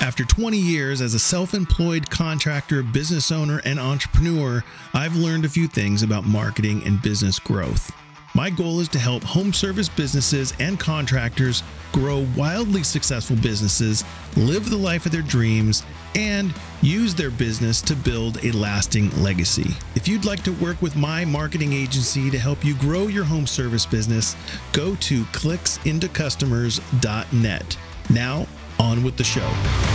[0.00, 4.62] After 20 years as a self employed contractor, business owner, and entrepreneur,
[4.94, 7.90] I've learned a few things about marketing and business growth.
[8.32, 14.04] My goal is to help home service businesses and contractors grow wildly successful businesses,
[14.36, 15.82] live the life of their dreams,
[16.14, 19.74] and use their business to build a lasting legacy.
[19.96, 23.48] If you'd like to work with my marketing agency to help you grow your home
[23.48, 24.36] service business,
[24.72, 27.76] go to clicksintocustomers.net.
[28.10, 28.46] Now,
[28.78, 29.87] on with the show.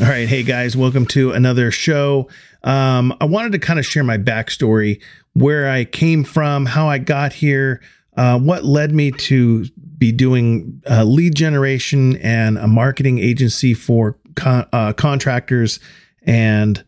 [0.00, 0.26] All right.
[0.26, 2.30] Hey, guys, welcome to another show.
[2.64, 5.02] Um, I wanted to kind of share my backstory,
[5.34, 7.82] where I came from, how I got here,
[8.16, 9.66] uh, what led me to
[9.98, 15.78] be doing uh, lead generation and a marketing agency for con- uh, contractors
[16.22, 16.82] and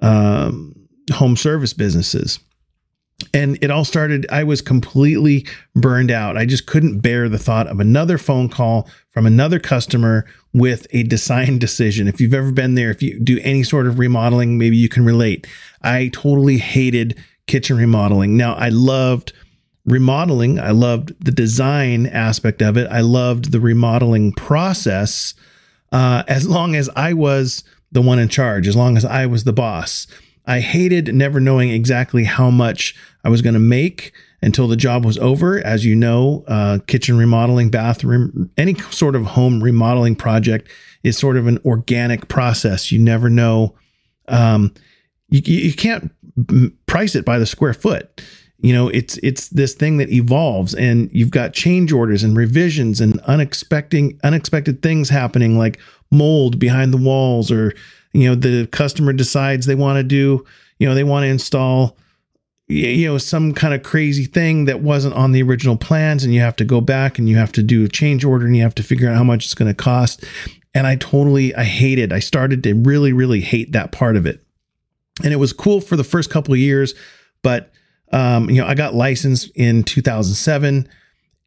[0.00, 2.38] um, home service businesses
[3.32, 6.36] and it all started i was completely burned out.
[6.36, 11.02] I just couldn't bear the thought of another phone call from another customer with a
[11.02, 12.08] design decision.
[12.08, 15.04] If you've ever been there if you do any sort of remodeling maybe you can
[15.04, 15.46] relate.
[15.82, 18.36] I totally hated kitchen remodeling.
[18.36, 19.32] Now i loved
[19.84, 20.58] remodeling.
[20.58, 22.88] I loved the design aspect of it.
[22.90, 25.34] I loved the remodeling process
[25.92, 29.44] uh, as long as i was the one in charge as long as i was
[29.44, 30.06] the boss
[30.46, 32.94] I hated never knowing exactly how much
[33.24, 35.58] I was going to make until the job was over.
[35.64, 40.70] As you know, uh, kitchen remodeling, bathroom, any sort of home remodeling project
[41.02, 42.92] is sort of an organic process.
[42.92, 43.74] You never know.
[44.28, 44.72] Um,
[45.28, 46.12] you, you can't
[46.86, 48.22] price it by the square foot.
[48.58, 53.00] You know, it's it's this thing that evolves, and you've got change orders and revisions
[53.00, 55.78] and unexpected unexpected things happening, like
[56.10, 57.74] mold behind the walls or
[58.16, 60.44] you know the customer decides they want to do
[60.78, 61.96] you know they want to install
[62.68, 66.40] you know some kind of crazy thing that wasn't on the original plans and you
[66.40, 68.74] have to go back and you have to do a change order and you have
[68.74, 70.24] to figure out how much it's going to cost.
[70.74, 74.44] And i totally i hated i started to really really hate that part of it.
[75.22, 76.94] And it was cool for the first couple of years
[77.42, 77.70] but
[78.12, 80.88] um, you know i got licensed in 2007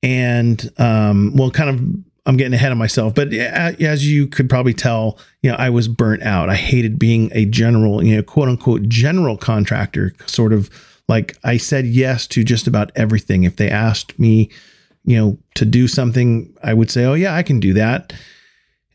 [0.01, 4.73] and um, well kind of I'm getting ahead of myself, but as you could probably
[4.73, 6.49] tell, you know, I was burnt out.
[6.49, 10.69] I hated being a general, you know, quote unquote general contractor, sort of
[11.07, 13.43] like I said yes to just about everything.
[13.43, 14.51] If they asked me,
[15.03, 18.13] you know, to do something, I would say, "Oh yeah, I can do that."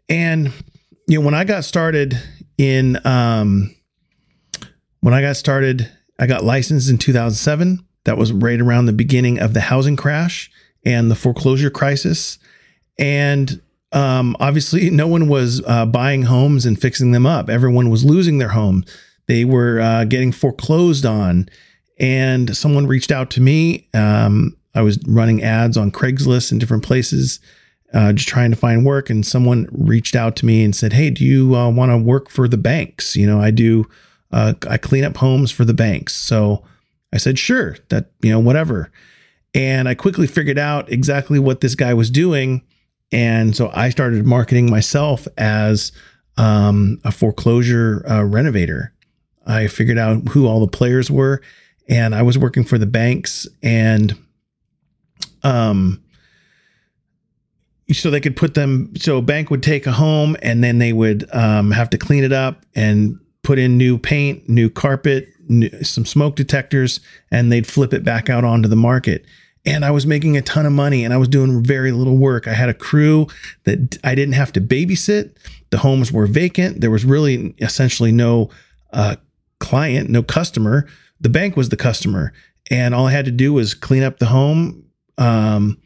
[0.09, 0.53] And
[1.09, 2.17] you know, when I got started
[2.57, 3.75] in um
[5.01, 7.85] when I got started, I got licensed in 2007.
[8.05, 10.51] That was right around the beginning of the housing crash
[10.85, 12.39] and the foreclosure crisis
[12.99, 13.61] and
[13.95, 17.49] um, obviously, no one was uh, buying homes and fixing them up.
[17.49, 18.85] Everyone was losing their home.
[19.29, 21.49] They were uh, getting foreclosed on.
[21.99, 23.89] And someone reached out to me.
[23.95, 27.39] Um, I was running ads on Craigslist in different places,
[27.95, 29.11] uh, just trying to find work.
[29.11, 32.31] And someone reached out to me and said, Hey, do you uh, want to work
[32.31, 33.15] for the banks?
[33.15, 33.89] You know, I do,
[34.33, 36.15] uh, I clean up homes for the banks.
[36.15, 36.65] So
[37.13, 38.91] I said, Sure, that, you know, whatever.
[39.55, 42.63] And I quickly figured out exactly what this guy was doing
[43.13, 45.93] and so I started marketing myself as
[46.37, 48.93] um, a foreclosure uh, renovator.
[49.47, 51.43] I figured out who all the players were,
[51.89, 54.17] and I was working for the banks, and
[55.43, 56.03] um,
[57.93, 58.95] so they could put them.
[58.97, 62.25] So a bank would take a home, and then they would um, have to clean
[62.25, 67.01] it up and put in new paint, new carpet, new, some smoke detectors,
[67.31, 69.27] and they'd flip it back out onto the market
[69.67, 72.47] and I was making a ton of money and I was doing very little work.
[72.47, 73.27] I had a crew
[73.65, 75.37] that I didn't have to babysit.
[75.71, 76.81] The homes were vacant.
[76.81, 78.51] There was really essentially no
[78.93, 79.17] uh,
[79.61, 80.87] client, no customer.
[81.21, 82.33] The bank was the customer.
[82.71, 84.85] And all I had to do was clean up the home.
[85.19, 85.79] Um,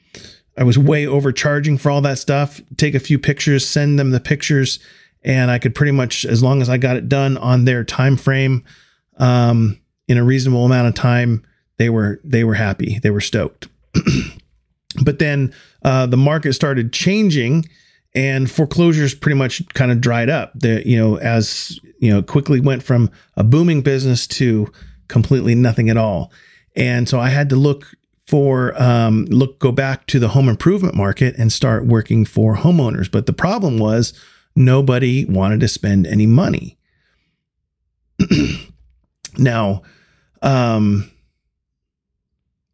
[0.56, 2.60] I was way overcharging for all that stuff.
[2.76, 4.80] Take a few pictures, send them the pictures,
[5.22, 8.16] and I could pretty much, as long as I got it done on their time
[8.16, 8.64] frame,
[9.18, 11.44] um, in a reasonable amount of time,
[11.78, 12.98] they were they were happy.
[12.98, 13.68] They were stoked.
[15.04, 17.64] but then uh, the market started changing,
[18.14, 20.52] and foreclosures pretty much kind of dried up.
[20.54, 24.70] The you know as you know quickly went from a booming business to
[25.08, 26.32] completely nothing at all.
[26.76, 27.86] And so I had to look
[28.26, 33.10] for um, look go back to the home improvement market and start working for homeowners.
[33.10, 34.12] But the problem was
[34.54, 36.76] nobody wanted to spend any money.
[39.38, 39.82] now,
[40.42, 41.10] um,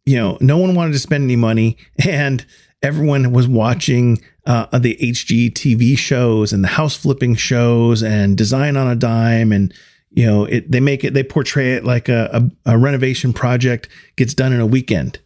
[0.06, 2.44] you know, no one wanted to spend any money, and
[2.82, 8.88] everyone was watching uh, the HGTV shows and the house flipping shows and Design on
[8.88, 9.72] a Dime, and
[10.10, 13.88] you know, it they make it they portray it like a, a, a renovation project
[14.16, 15.18] gets done in a weekend,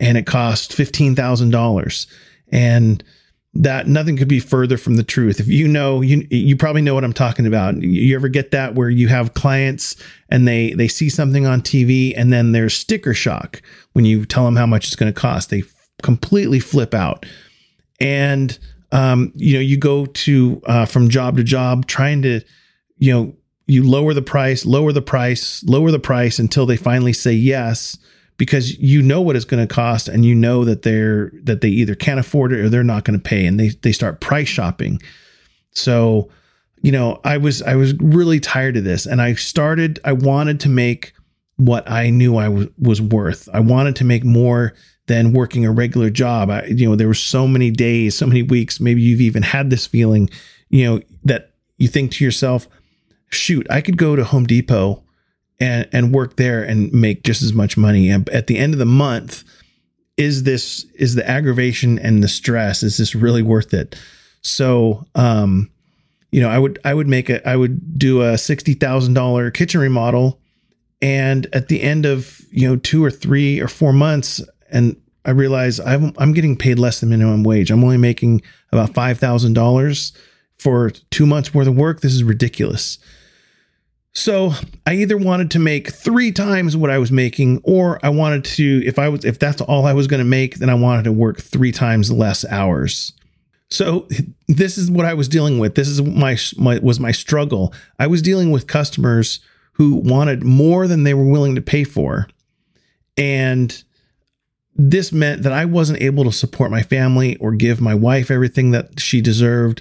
[0.00, 2.06] and it costs fifteen thousand dollars,
[2.50, 3.04] and
[3.54, 5.38] that nothing could be further from the truth.
[5.38, 7.76] If you know, you you probably know what I'm talking about.
[7.82, 9.94] You ever get that where you have clients
[10.30, 13.60] and they they see something on TV and then there's sticker shock
[13.92, 15.50] when you tell them how much it's going to cost.
[15.50, 15.64] They
[16.02, 17.26] completely flip out.
[18.00, 18.58] And
[18.90, 22.40] um, you know, you go to uh, from job to job trying to,
[22.96, 27.12] you know, you lower the price, lower the price, lower the price until they finally
[27.12, 27.98] say yes
[28.42, 31.68] because you know what it's going to cost and you know that they're that they
[31.68, 34.48] either can't afford it or they're not going to pay and they they start price
[34.48, 35.00] shopping.
[35.70, 36.28] So,
[36.82, 40.58] you know, I was I was really tired of this and I started I wanted
[40.58, 41.12] to make
[41.54, 43.48] what I knew I was was worth.
[43.54, 44.74] I wanted to make more
[45.06, 46.50] than working a regular job.
[46.50, 49.70] I you know, there were so many days, so many weeks, maybe you've even had
[49.70, 50.28] this feeling,
[50.68, 52.66] you know, that you think to yourself,
[53.28, 55.04] shoot, I could go to Home Depot
[55.60, 58.10] and and work there and make just as much money.
[58.10, 59.44] And at the end of the month,
[60.16, 63.96] is this is the aggravation and the stress is this really worth it?
[64.42, 65.70] So, um,
[66.30, 69.50] you know, I would I would make a I would do a sixty thousand dollar
[69.50, 70.40] kitchen remodel,
[71.00, 75.30] and at the end of you know two or three or four months, and I
[75.30, 77.70] realize I'm I'm getting paid less than minimum wage.
[77.70, 80.12] I'm only making about five thousand dollars
[80.56, 82.00] for two months worth of work.
[82.00, 82.98] This is ridiculous.
[84.14, 84.52] So
[84.86, 88.82] I either wanted to make three times what I was making, or I wanted to,
[88.84, 91.12] if I was, if that's all I was going to make, then I wanted to
[91.12, 93.14] work three times less hours.
[93.70, 94.06] So
[94.48, 95.76] this is what I was dealing with.
[95.76, 97.72] This is my, my was my struggle.
[97.98, 99.40] I was dealing with customers
[99.72, 102.28] who wanted more than they were willing to pay for,
[103.16, 103.82] and
[104.74, 108.72] this meant that I wasn't able to support my family or give my wife everything
[108.72, 109.80] that she deserved,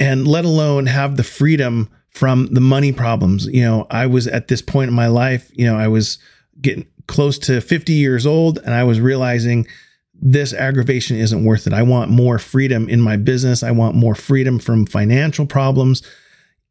[0.00, 3.46] and let alone have the freedom from the money problems.
[3.46, 6.18] You know, I was at this point in my life, you know, I was
[6.60, 9.66] getting close to 50 years old and I was realizing
[10.14, 11.72] this aggravation isn't worth it.
[11.72, 13.62] I want more freedom in my business.
[13.62, 16.02] I want more freedom from financial problems.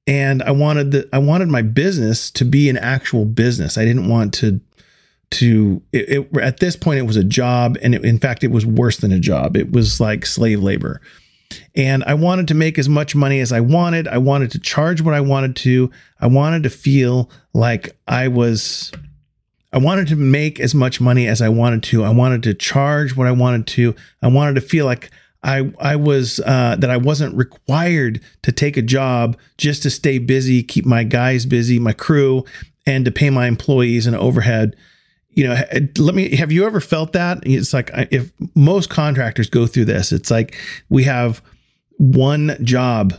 [0.08, 3.78] And I wanted the I wanted my business to be an actual business.
[3.78, 4.62] I didn't want to
[5.32, 8.52] to it, it, at this point it was a job and it, in fact it
[8.52, 9.56] was worse than a job.
[9.58, 11.02] It was like slave labor.
[11.76, 14.08] And I wanted to make as much money as I wanted.
[14.08, 15.90] I wanted to charge what I wanted to.
[16.20, 18.92] I wanted to feel like I was,
[19.72, 22.04] I wanted to make as much money as I wanted to.
[22.04, 23.96] I wanted to charge what I wanted to.
[24.22, 25.12] I wanted to feel like
[25.44, 30.18] I, I was, uh, that I wasn't required to take a job just to stay
[30.18, 32.44] busy, keep my guys busy, my crew,
[32.86, 34.76] and to pay my employees and overhead
[35.34, 35.56] you know
[35.98, 40.12] let me have you ever felt that it's like if most contractors go through this
[40.12, 40.58] it's like
[40.90, 41.42] we have
[42.01, 43.13] one job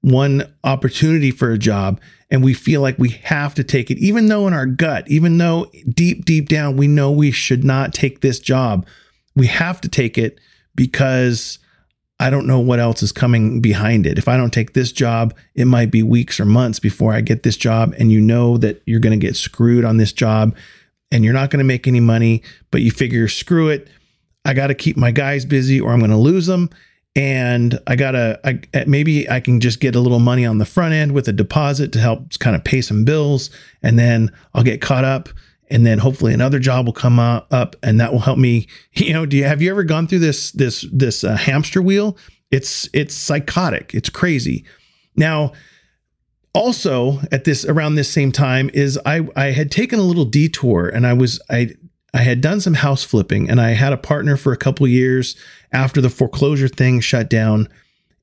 [0.00, 2.00] one opportunity for a job
[2.30, 5.38] and we feel like we have to take it even though in our gut even
[5.38, 8.86] though deep deep down we know we should not take this job
[9.34, 10.38] we have to take it
[10.76, 11.58] because
[12.20, 14.18] I don't know what else is coming behind it.
[14.18, 17.44] If I don't take this job, it might be weeks or months before I get
[17.44, 17.94] this job.
[17.96, 20.56] And you know that you're going to get screwed on this job
[21.12, 22.42] and you're not going to make any money,
[22.72, 23.88] but you figure, screw it.
[24.44, 26.70] I got to keep my guys busy or I'm going to lose them.
[27.16, 30.94] And I got to, maybe I can just get a little money on the front
[30.94, 33.50] end with a deposit to help kind of pay some bills.
[33.82, 35.28] And then I'll get caught up.
[35.70, 38.68] And then hopefully another job will come up and that will help me.
[38.94, 42.16] You know, do you, have you ever gone through this, this, this uh, hamster wheel?
[42.50, 43.94] It's, it's psychotic.
[43.94, 44.64] It's crazy.
[45.16, 45.52] Now,
[46.54, 50.88] also at this around this same time is I I had taken a little detour
[50.88, 51.74] and I was I
[52.14, 55.36] I had done some house flipping and I had a partner for a couple years
[55.72, 57.68] after the foreclosure thing shut down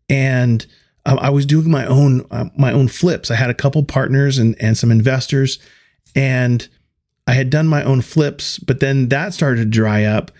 [0.09, 0.65] and
[1.05, 3.29] I was doing my own uh, my own flips.
[3.29, 5.59] I had a couple partners and and some investors
[6.15, 6.67] and
[7.27, 10.31] I had done my own flips, but then that started to dry up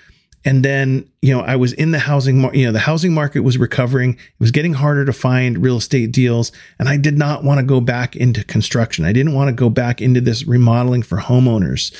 [0.45, 3.39] and then, you know, I was in the housing, market, you know, the housing market
[3.39, 4.11] was recovering.
[4.13, 6.51] It was getting harder to find real estate deals.
[6.77, 9.05] And I did not want to go back into construction.
[9.05, 11.91] I didn't want to go back into this remodeling for homeowners.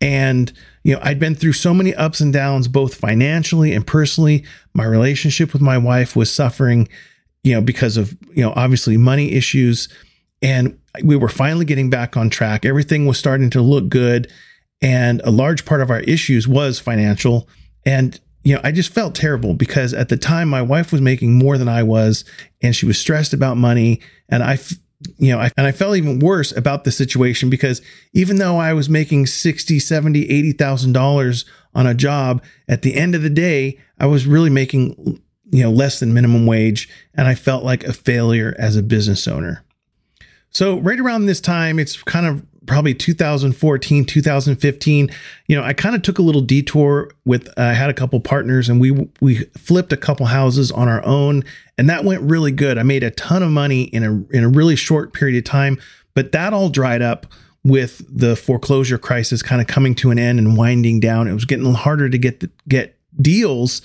[0.00, 4.44] And, you know, I'd been through so many ups and downs, both financially and personally.
[4.74, 6.88] My relationship with my wife was suffering,
[7.42, 9.88] you know, because of, you know, obviously money issues.
[10.42, 12.66] And we were finally getting back on track.
[12.66, 14.30] Everything was starting to look good.
[14.82, 17.48] And a large part of our issues was financial
[17.86, 21.36] and you know, I just felt terrible because at the time my wife was making
[21.36, 22.24] more than I was
[22.62, 24.56] and she was stressed about money and I
[25.18, 27.82] you know, I, and I felt even worse about the situation because
[28.12, 31.44] even though I was making 60, 70, 80,000 dollars
[31.74, 35.20] on a job, at the end of the day, I was really making
[35.50, 39.28] you know, less than minimum wage and I felt like a failure as a business
[39.28, 39.64] owner.
[40.50, 45.10] So right around this time, it's kind of probably 2014, 2015,
[45.46, 48.68] you know, I kind of took a little detour with I had a couple partners
[48.68, 51.44] and we we flipped a couple houses on our own
[51.78, 52.78] and that went really good.
[52.78, 55.78] I made a ton of money in a in a really short period of time,
[56.14, 57.26] but that all dried up
[57.64, 61.26] with the foreclosure crisis kind of coming to an end and winding down.
[61.26, 63.82] It was getting harder to get the, get deals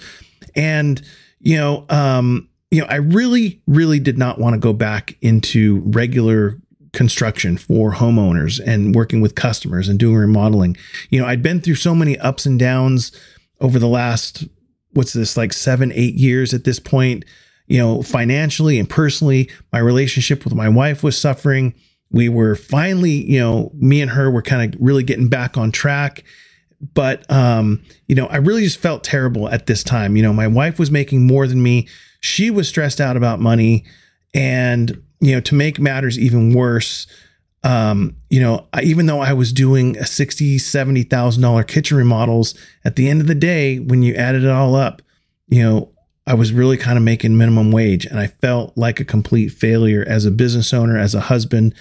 [0.56, 1.02] and
[1.40, 5.82] you know, um you know, I really, really did not want to go back into
[5.88, 6.58] regular
[6.94, 10.76] construction for homeowners and working with customers and doing remodeling.
[11.10, 13.12] You know, I'd been through so many ups and downs
[13.60, 14.46] over the last,
[14.92, 17.24] what's this, like seven, eight years at this point.
[17.68, 21.74] You know, financially and personally, my relationship with my wife was suffering.
[22.10, 25.72] We were finally, you know, me and her were kind of really getting back on
[25.72, 26.26] track.
[26.94, 30.18] But, um, you know, I really just felt terrible at this time.
[30.18, 31.88] You know, my wife was making more than me.
[32.20, 33.86] She was stressed out about money.
[34.34, 37.08] And you know, to make matters even worse,
[37.64, 41.96] um, you know, I, even though I was doing a sixty, seventy thousand dollar kitchen
[41.96, 45.02] remodels, at the end of the day, when you added it all up,
[45.48, 45.92] you know,
[46.26, 50.04] I was really kind of making minimum wage, and I felt like a complete failure
[50.08, 51.76] as a business owner, as a husband,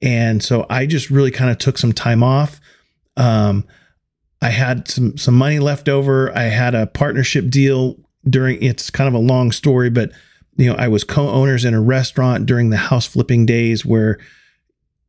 [0.00, 2.60] and so I just really kind of took some time off.
[3.18, 3.64] Um,
[4.40, 6.34] I had some some money left over.
[6.36, 7.96] I had a partnership deal
[8.28, 8.62] during.
[8.62, 10.12] It's kind of a long story, but
[10.56, 14.18] you know, I was co-owners in a restaurant during the house flipping days where,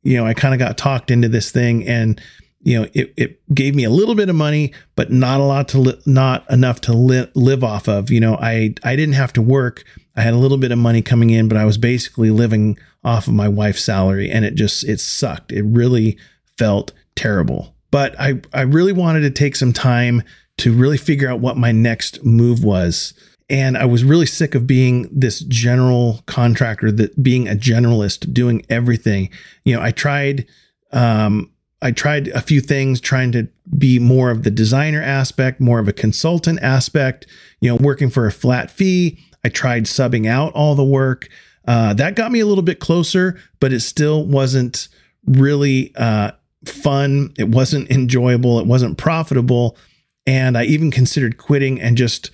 [0.04, 2.22] you know, I kind of got talked into this thing and,
[2.62, 5.70] you know, it, it gave me a little bit of money, but not a lot
[5.70, 8.12] to, li- not enough to li- live off of.
[8.12, 9.84] You know, I, I didn't have to work.
[10.16, 13.28] I had a little bit of money coming in, but I was basically living off
[13.28, 15.52] of my wife's salary and it just, it sucked.
[15.52, 16.18] It really
[16.58, 17.74] felt terrible.
[17.90, 20.24] But I, I really wanted to take some time
[20.58, 23.14] to really figure out what my next move was
[23.50, 28.66] and I was really sick of being this general contractor that being a generalist doing
[28.70, 29.30] everything.
[29.64, 30.46] You know, I tried
[30.92, 31.52] um,
[31.82, 35.88] I tried a few things trying to be more of the designer aspect, more of
[35.88, 37.28] a consultant aspect,
[37.62, 39.20] you know, working for a flat fee.
[39.44, 41.30] I tried subbing out all the work.
[41.68, 44.88] Uh, that got me a little bit closer, but it still wasn't
[45.26, 46.32] really uh,
[46.66, 47.34] fun.
[47.38, 48.60] It wasn't enjoyable.
[48.60, 49.78] It wasn't profitable.
[50.26, 52.32] And I even considered quitting and just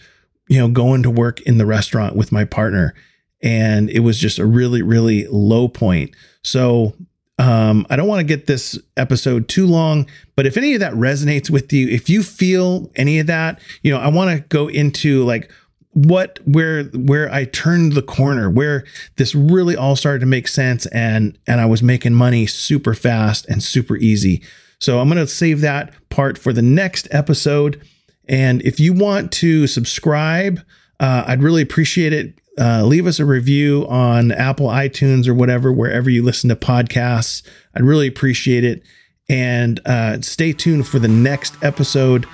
[0.54, 2.94] you know, going to work in the restaurant with my partner.
[3.42, 6.16] And it was just a really, really low point.
[6.44, 6.94] So
[7.40, 10.06] um, I don't want to get this episode too long,
[10.36, 13.92] but if any of that resonates with you, if you feel any of that, you
[13.92, 15.52] know, I want to go into like
[15.94, 18.84] what where where I turned the corner, where
[19.16, 23.48] this really all started to make sense and and I was making money super fast
[23.48, 24.44] and super easy.
[24.78, 27.82] So I'm going to save that part for the next episode.
[28.28, 30.62] And if you want to subscribe,
[31.00, 32.40] uh, I'd really appreciate it.
[32.60, 37.42] Uh, leave us a review on Apple, iTunes, or whatever, wherever you listen to podcasts.
[37.76, 38.84] I'd really appreciate it.
[39.28, 42.26] And uh, stay tuned for the next episode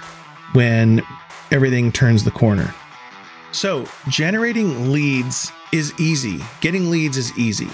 [0.53, 1.01] when
[1.51, 2.74] everything turns the corner.
[3.51, 6.39] So, generating leads is easy.
[6.62, 7.69] Getting leads is easy.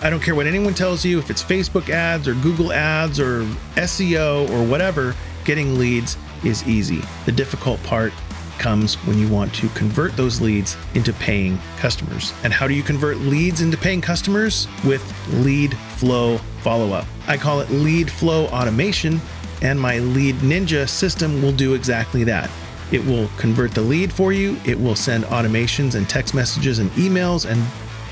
[0.00, 3.42] I don't care what anyone tells you, if it's Facebook ads or Google ads or
[3.74, 7.02] SEO or whatever, getting leads is easy.
[7.26, 8.12] The difficult part
[8.58, 12.32] comes when you want to convert those leads into paying customers.
[12.44, 14.66] And how do you convert leads into paying customers?
[14.84, 15.02] With
[15.34, 17.06] lead flow follow up.
[17.26, 19.20] I call it lead flow automation,
[19.62, 22.50] and my lead ninja system will do exactly that.
[22.90, 26.90] It will convert the lead for you, it will send automations and text messages and
[26.92, 27.62] emails and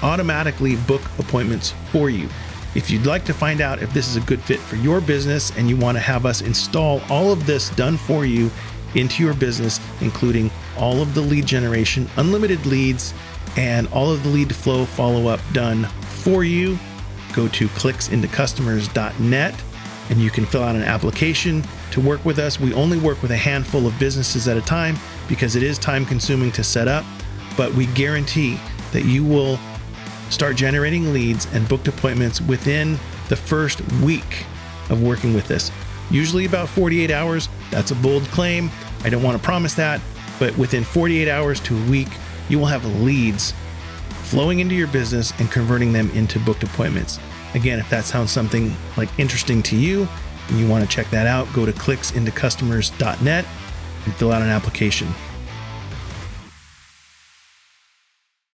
[0.02, 2.28] automatically book appointments for you.
[2.76, 5.50] If you'd like to find out if this is a good fit for your business
[5.56, 8.50] and you want to have us install all of this done for you
[8.94, 13.14] into your business, including all of the lead generation, unlimited leads,
[13.56, 15.84] and all of the lead flow follow up done
[16.20, 16.78] for you,
[17.32, 19.54] go to clicksintocustomers.net
[20.10, 22.60] and you can fill out an application to work with us.
[22.60, 24.96] We only work with a handful of businesses at a time
[25.28, 27.06] because it is time consuming to set up,
[27.56, 28.60] but we guarantee
[28.92, 29.58] that you will
[30.30, 34.44] start generating leads and booked appointments within the first week
[34.90, 35.70] of working with this.
[36.10, 37.48] Usually about 48 hours.
[37.70, 38.70] That's a bold claim.
[39.02, 40.00] I don't want to promise that,
[40.38, 42.08] but within 48 hours to a week,
[42.48, 43.52] you will have leads
[44.22, 47.18] flowing into your business and converting them into booked appointments.
[47.54, 50.08] Again, if that sounds something like interesting to you
[50.48, 53.44] and you want to check that out, go to clicksintocustomers.net
[54.04, 55.08] and fill out an application.